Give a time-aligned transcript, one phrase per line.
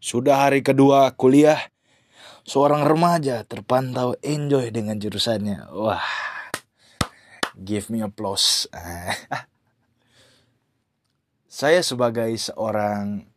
[0.00, 1.60] Sudah hari kedua kuliah,
[2.48, 5.68] seorang remaja terpantau enjoy dengan jurusannya.
[5.76, 6.08] Wah,
[7.52, 8.64] give me applause.
[11.60, 13.28] Saya sebagai seorang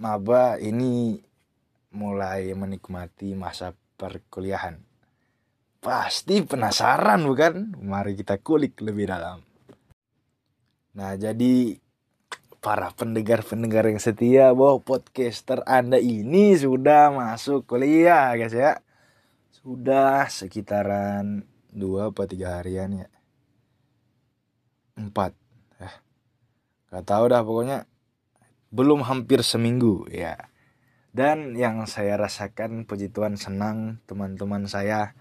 [0.00, 1.20] maba ini
[1.92, 4.80] mulai menikmati masa perkuliahan.
[5.84, 7.76] Pasti penasaran bukan?
[7.76, 9.44] Mari kita kulik lebih dalam.
[10.96, 11.76] Nah, jadi
[12.66, 18.82] para pendengar-pendengar yang setia bahwa podcaster Anda ini sudah masuk kuliah guys ya.
[19.54, 23.08] Sudah sekitaran dua atau tiga harian ya.
[24.98, 25.38] Empat.
[25.78, 25.94] Ya.
[26.90, 27.86] Gak tahu dah pokoknya
[28.74, 30.34] belum hampir seminggu ya.
[31.14, 35.14] Dan yang saya rasakan puji Tuhan senang teman-teman saya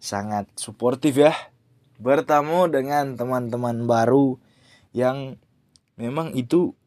[0.00, 1.36] sangat suportif ya.
[2.00, 4.40] Bertemu dengan teman-teman baru
[4.96, 5.36] yang
[5.98, 6.78] memang itu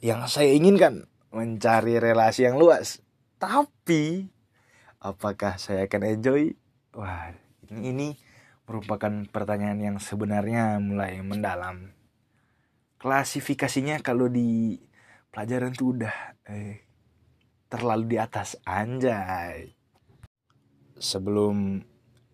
[0.00, 3.04] yang saya inginkan mencari relasi yang luas.
[3.36, 4.28] Tapi
[5.00, 6.56] apakah saya akan enjoy?
[6.96, 7.32] Wah
[7.68, 8.08] ini, ini
[8.64, 11.92] merupakan pertanyaan yang sebenarnya mulai mendalam.
[13.00, 14.76] Klasifikasinya kalau di
[15.32, 16.16] pelajaran tuh udah
[16.48, 16.84] eh,
[17.68, 19.72] terlalu di atas anjay.
[21.00, 21.80] Sebelum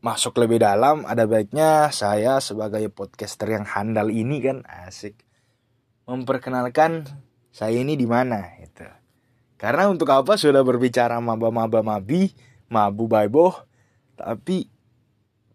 [0.02, 5.22] masuk lebih dalam ada baiknya saya sebagai podcaster yang handal ini kan asik.
[6.06, 7.25] Memperkenalkan
[7.56, 8.84] saya ini di mana gitu.
[9.56, 12.36] Karena untuk apa sudah berbicara maba-maba mabi,
[12.68, 13.56] mabu baibo,
[14.12, 14.68] tapi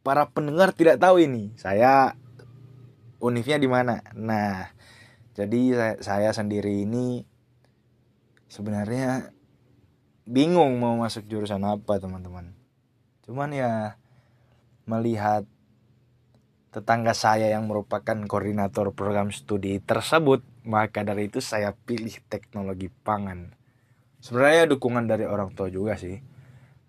[0.02, 1.54] para pendengar tidak tahu ini.
[1.62, 2.18] Saya
[3.22, 4.02] unifnya di mana.
[4.18, 4.74] Nah,
[5.38, 7.22] jadi saya, saya sendiri ini
[8.50, 9.30] sebenarnya
[10.26, 12.58] bingung mau masuk jurusan apa, teman-teman.
[13.30, 14.02] Cuman ya
[14.90, 15.46] melihat
[16.72, 23.52] tetangga saya yang merupakan koordinator program studi tersebut, maka dari itu saya pilih teknologi pangan.
[24.24, 26.24] Sebenarnya dukungan dari orang tua juga sih.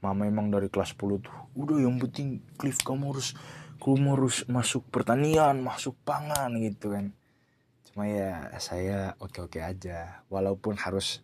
[0.03, 3.39] Mama emang dari kelas 10 tuh, udah yang penting Cliff kamu harus
[3.79, 7.15] kamu harus masuk pertanian, masuk pangan gitu kan.
[7.87, 11.23] Cuma ya saya oke-oke aja, walaupun harus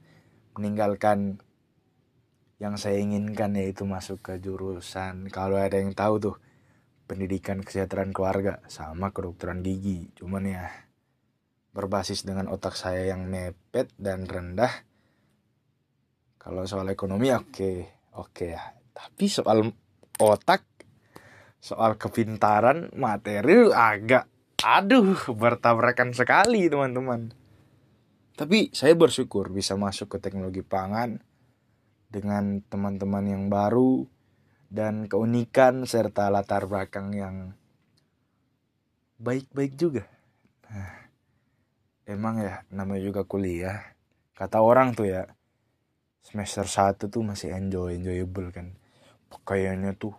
[0.55, 1.43] meninggalkan
[2.59, 6.37] yang saya inginkan yaitu masuk ke jurusan kalau ada yang tahu tuh
[7.09, 10.13] pendidikan kesehatan keluarga sama kedokteran gigi.
[10.13, 10.69] Cuman ya
[11.73, 14.85] berbasis dengan otak saya yang mepet dan rendah
[16.39, 17.77] kalau soal ekonomi oke okay,
[18.17, 18.63] oke okay ya.
[18.93, 19.69] Tapi soal
[20.21, 20.65] otak
[21.59, 24.29] soal kepintaran materi agak
[24.63, 27.33] aduh bertabrakan sekali teman-teman.
[28.39, 31.19] Tapi saya bersyukur bisa masuk ke teknologi pangan
[32.09, 34.07] dengan teman-teman yang baru
[34.69, 37.37] dan keunikan serta latar belakang yang
[39.17, 40.05] baik-baik juga.
[40.69, 41.09] Nah,
[42.05, 43.97] emang ya namanya juga kuliah.
[44.37, 45.25] Kata orang tuh ya
[46.23, 48.77] semester 1 tuh masih enjoy, enjoyable kan.
[49.33, 50.13] Pakaiannya tuh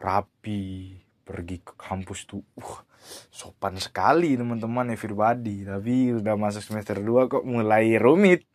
[0.00, 2.80] rapi, pergi ke kampus tuh uh,
[3.28, 5.62] sopan sekali teman-teman everybody.
[5.68, 8.48] Tapi udah masuk semester 2 kok mulai rumit.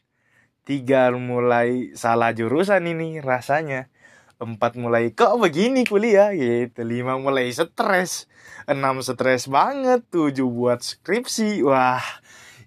[0.65, 3.93] Tiga mulai salah jurusan ini rasanya
[4.41, 6.35] empat mulai kok begini kuliah?
[6.35, 6.83] Gitu.
[6.83, 8.27] Lima mulai stres.
[8.67, 10.03] Enam stres banget.
[10.11, 11.63] Tujuh buat skripsi.
[11.63, 12.03] Wah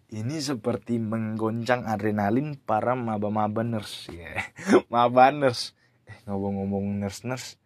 [0.09, 4.33] ini seperti menggoncang adrenalin para maba-maba nurse ya.
[4.93, 5.77] Maba nurse.
[6.09, 7.61] Eh ngomong-ngomong nurse nurse.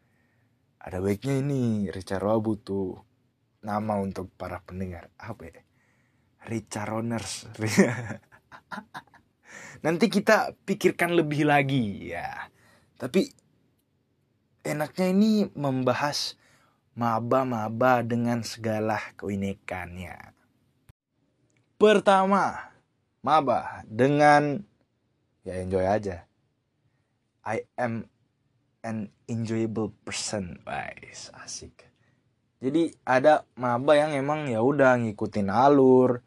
[0.83, 2.99] Ada baiknya ini Richard Roa butuh
[3.63, 5.15] nama untuk para pendengar.
[5.15, 5.63] Apa ya?
[6.51, 7.47] Richard Roners
[9.87, 12.51] nanti kita pikirkan lebih lagi ya.
[12.99, 13.31] Tapi
[14.63, 16.39] enaknya ini membahas
[16.95, 20.35] maba-maba dengan segala keunikannya.
[21.79, 22.71] Pertama,
[23.27, 24.63] maba dengan
[25.43, 26.27] ya enjoy aja.
[27.43, 28.07] I am
[28.87, 31.91] an enjoyable person, guys, asik.
[32.63, 36.23] Jadi ada maba yang emang ya udah ngikutin alur.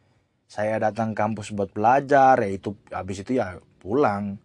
[0.45, 4.35] Saya datang kampus buat belajar, ya itu habis itu ya pulang.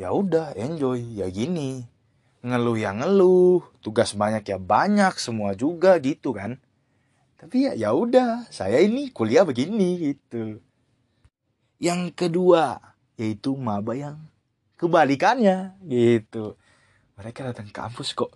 [0.00, 1.97] Ya udah enjoy, ya gini
[2.42, 6.58] ngeluh ya ngeluh, tugas banyak ya banyak, semua juga gitu kan.
[7.38, 10.58] Tapi ya ya udah, saya ini kuliah begini gitu.
[11.78, 12.82] Yang kedua
[13.18, 14.18] yaitu maba yang
[14.78, 16.54] kebalikannya gitu.
[17.18, 18.34] Mereka datang kampus kok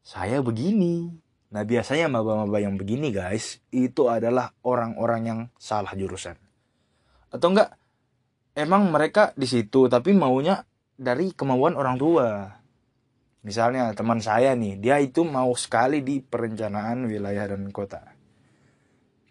[0.00, 1.12] saya begini.
[1.52, 6.36] Nah biasanya maba-maba yang begini guys itu adalah orang-orang yang salah jurusan.
[7.28, 7.76] Atau enggak
[8.56, 10.64] emang mereka di situ tapi maunya
[10.96, 12.56] dari kemauan orang tua
[13.46, 18.02] Misalnya teman saya nih, dia itu mau sekali di perencanaan wilayah dan kota.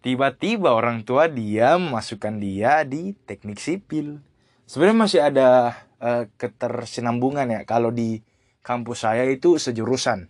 [0.06, 4.22] tiba-tiba orang tua dia memasukkan dia di teknik sipil.
[4.70, 5.50] Sebenarnya masih ada
[5.98, 8.22] uh, ketersinambungan ya kalau di
[8.62, 10.30] kampus saya itu sejurusan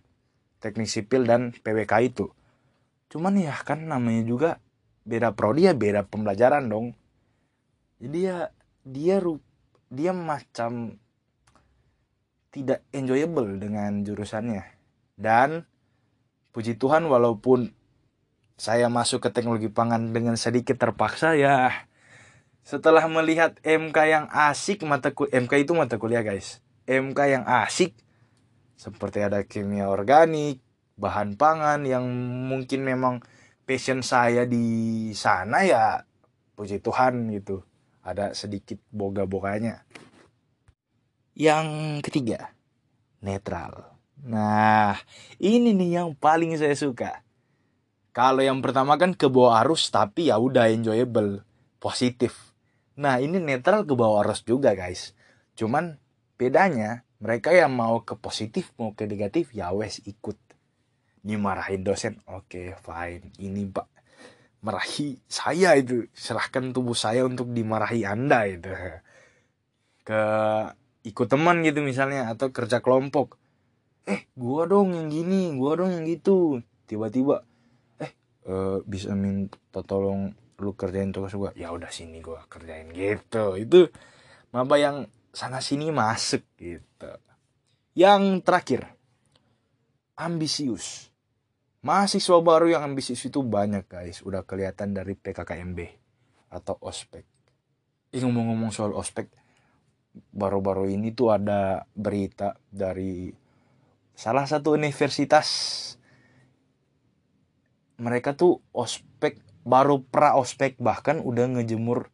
[0.64, 2.32] teknik sipil dan PWK itu.
[3.12, 4.50] Cuman ya kan namanya juga
[5.04, 6.96] beda prodi ya beda pembelajaran dong.
[8.00, 8.48] Jadi ya
[8.80, 9.20] dia
[9.92, 10.96] dia macam
[12.56, 14.64] tidak enjoyable dengan jurusannya.
[15.12, 15.68] Dan
[16.56, 17.68] puji Tuhan walaupun
[18.56, 21.84] saya masuk ke teknologi pangan dengan sedikit terpaksa ya
[22.64, 26.64] setelah melihat MK yang asik mata MK itu mata kuliah guys.
[26.88, 27.92] MK yang asik
[28.80, 30.64] seperti ada kimia organik
[30.96, 32.08] bahan pangan yang
[32.48, 33.20] mungkin memang
[33.68, 36.08] passion saya di sana ya
[36.56, 37.60] puji Tuhan gitu.
[38.00, 39.84] Ada sedikit boga-boganya
[41.36, 42.56] yang ketiga
[43.20, 43.94] netral
[44.24, 44.96] nah
[45.36, 47.26] ini nih yang paling saya suka
[48.16, 51.44] kalau yang pertama kan ke bawah arus tapi ya udah enjoyable,
[51.76, 52.56] positif.
[52.96, 55.12] Nah, ini netral ke bawah arus juga, guys.
[55.52, 56.00] Cuman
[56.40, 60.40] bedanya mereka yang mau ke positif mau ke negatif ya wes ikut.
[61.20, 63.36] Dimarahin dosen, oke okay, fine.
[63.36, 63.88] Ini Pak
[64.64, 68.72] merahi saya itu serahkan tubuh saya untuk dimarahi anda itu
[70.02, 70.22] ke
[71.06, 73.38] ikut teman gitu misalnya atau kerja kelompok.
[74.10, 76.58] Eh gua dong yang gini gua dong yang gitu.
[76.90, 77.46] Tiba-tiba
[78.50, 81.54] uh, bisa minta tolong lu kerjain tugas gua?
[81.54, 83.54] Ya udah sini gua kerjain gitu.
[83.54, 83.94] Itu
[84.50, 87.10] maba yang sana sini masuk gitu.
[87.94, 88.82] Yang terakhir
[90.18, 91.14] ambisius.
[91.86, 94.26] Mahasiswa baru yang ambisius itu banyak guys.
[94.26, 95.78] Udah kelihatan dari PKKMB
[96.50, 97.22] atau ospek.
[98.10, 99.45] Ini ngomong-ngomong soal ospek
[100.32, 103.30] baru-baru ini tuh ada berita dari
[104.16, 105.48] salah satu universitas
[107.96, 112.12] mereka tuh ospek baru pra ospek bahkan udah ngejemur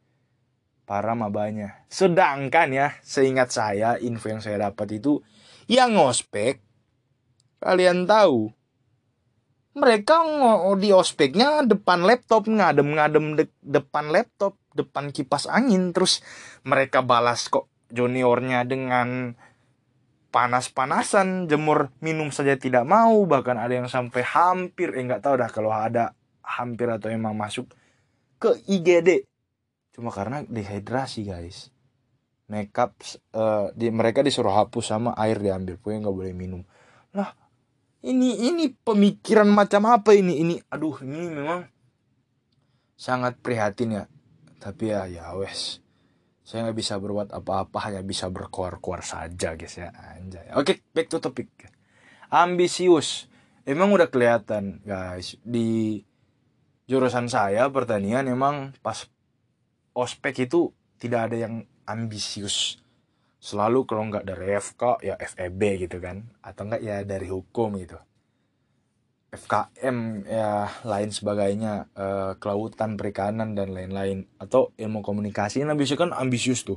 [0.86, 1.86] para mabanya.
[1.86, 5.22] Sedangkan ya, seingat saya info yang saya dapat itu
[5.70, 6.60] yang ospek
[7.62, 8.50] kalian tahu
[9.72, 10.20] mereka
[10.76, 16.20] di ospeknya depan laptop ngadem-ngadem de depan laptop depan kipas angin terus
[16.66, 19.36] mereka balas kok juniornya dengan
[20.32, 25.50] panas-panasan jemur minum saja tidak mau bahkan ada yang sampai hampir eh nggak tahu dah
[25.52, 27.68] kalau ada hampir atau emang masuk
[28.40, 29.28] ke IGD
[29.92, 31.68] cuma karena dehidrasi guys.
[32.48, 32.96] Makeup
[33.36, 36.62] uh, di mereka disuruh hapus sama air diambil pokoknya nggak boleh minum.
[37.12, 37.36] Lah
[38.02, 40.40] ini ini pemikiran macam apa ini?
[40.40, 41.68] Ini aduh ini memang
[42.96, 44.04] sangat prihatin ya.
[44.60, 45.81] Tapi ya ya wes
[46.42, 49.94] saya nggak bisa berbuat apa-apa hanya bisa berkuar-kuar saja guys ya.
[49.94, 50.52] Anjay.
[50.58, 51.48] Oke back to topic.
[52.30, 53.30] Ambisius.
[53.62, 55.38] Emang udah kelihatan guys.
[55.46, 56.02] Di
[56.90, 59.06] jurusan saya pertanian emang pas
[59.94, 61.54] ospek itu tidak ada yang
[61.86, 62.82] ambisius.
[63.42, 66.26] Selalu kalau nggak dari FK ya FEB gitu kan.
[66.42, 67.98] Atau enggak ya dari hukum gitu
[69.32, 74.28] FKM ya lain sebagainya uh, kelautan perikanan dan lain-lain.
[74.36, 76.76] Atau ilmu komunikasi nah biasanya kan ambisius tuh.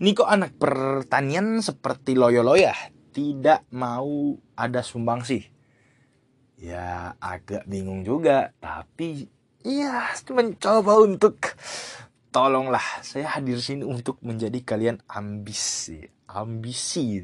[0.00, 2.72] Ini kok anak pertanian seperti loyo ya?
[3.12, 5.44] Tidak mau ada sumbang sih.
[6.56, 9.28] Ya agak bingung juga tapi
[9.60, 11.36] ya mencoba untuk
[12.32, 17.20] tolonglah saya hadir sini untuk menjadi kalian ambisi ambisi.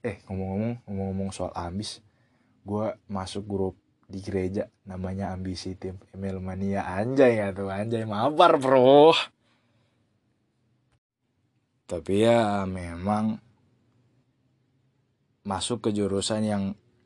[0.00, 2.00] Eh ngomong-ngomong ngomong-ngomong soal ambis
[2.64, 3.74] gue masuk grup
[4.10, 6.82] di gereja namanya ambisi tim email mania.
[6.82, 9.14] Anjay ya tuh anjay mabar bro.
[11.86, 13.38] Tapi ya memang
[15.46, 16.64] masuk ke jurusan yang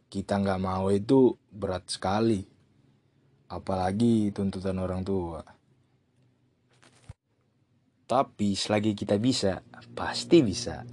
[0.09, 2.41] kita nggak mau itu berat sekali.
[3.53, 5.45] Apalagi tuntutan orang tua.
[8.05, 9.61] Tapi selagi kita bisa
[9.97, 10.85] pasti bisa.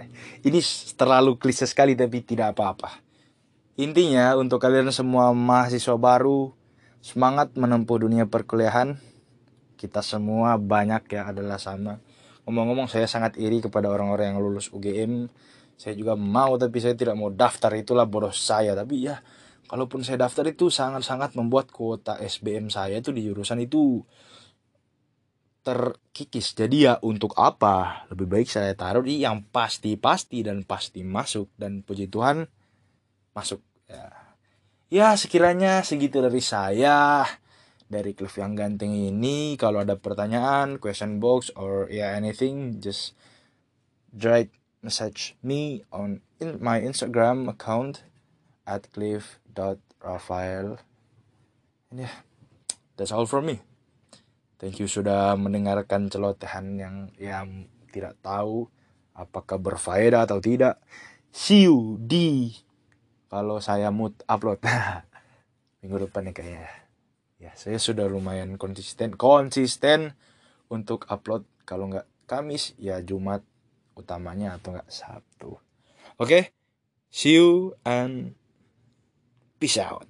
[0.44, 0.60] Ini
[0.96, 3.11] terlalu klise sekali tapi tidak apa-apa
[3.80, 6.52] Intinya untuk kalian semua mahasiswa baru
[7.00, 9.00] semangat menempuh dunia perkuliahan.
[9.80, 11.98] Kita semua banyak ya adalah sama.
[12.44, 15.32] Ngomong-ngomong saya sangat iri kepada orang-orang yang lulus UGM.
[15.80, 18.76] Saya juga mau tapi saya tidak mau daftar itulah bodoh saya.
[18.76, 19.18] Tapi ya
[19.72, 24.04] kalaupun saya daftar itu sangat-sangat membuat kuota SBM saya itu di jurusan itu
[25.64, 26.54] terkikis.
[26.60, 28.04] Jadi ya untuk apa?
[28.12, 32.61] Lebih baik saya taruh di yang pasti-pasti dan pasti masuk dan puji Tuhan
[33.32, 33.62] masuk.
[33.88, 34.12] Ya.
[34.92, 37.24] Ya sekiranya segitu dari saya
[37.92, 43.12] dari Cliff yang ganteng ini kalau ada pertanyaan question box or ya yeah, anything just
[44.16, 48.08] direct message me on in my Instagram account
[48.64, 50.80] at cliff.rafael
[51.92, 52.24] and yeah
[52.96, 53.60] that's all from me.
[54.56, 58.72] Thank you sudah mendengarkan celotehan yang yang tidak tahu
[59.12, 60.80] apakah berfaedah atau tidak.
[61.34, 62.56] See you di
[63.32, 64.60] kalau saya mood upload
[65.80, 66.72] minggu depan ya kayaknya.
[67.40, 70.20] Ya saya sudah lumayan konsisten konsisten
[70.68, 71.48] untuk upload.
[71.64, 73.40] Kalau nggak Kamis ya Jumat
[73.96, 75.56] utamanya atau nggak Sabtu.
[76.20, 76.44] Oke okay?
[77.08, 78.36] see you and
[79.60, 80.08] peace out